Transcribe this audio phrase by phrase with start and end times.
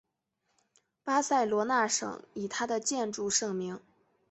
[1.03, 3.79] 巴塞隆纳省以它的建筑盛名。